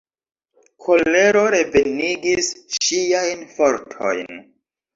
Kolero 0.85 1.43
revenigis 1.57 2.51
ŝiajn 2.87 3.47
fortojn. 3.55 4.45